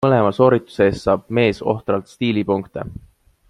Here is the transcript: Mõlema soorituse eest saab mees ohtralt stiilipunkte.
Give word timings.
Mõlema 0.03 0.29
soorituse 0.35 0.87
eest 0.91 1.03
saab 1.07 1.27
mees 1.39 1.61
ohtralt 1.75 2.09
stiilipunkte. 2.15 2.89